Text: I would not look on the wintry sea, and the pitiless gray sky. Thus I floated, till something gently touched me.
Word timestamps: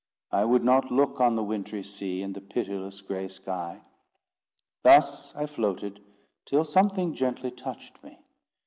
I 0.31 0.45
would 0.45 0.63
not 0.63 0.91
look 0.91 1.21
on 1.21 1.35
the 1.35 1.43
wintry 1.43 1.83
sea, 1.83 2.23
and 2.23 2.33
the 2.33 2.41
pitiless 2.41 3.01
gray 3.01 3.27
sky. 3.27 3.81
Thus 4.81 5.31
I 5.35 5.45
floated, 5.45 5.99
till 6.43 6.63
something 6.63 7.13
gently 7.13 7.51
touched 7.51 8.03
me. 8.03 8.17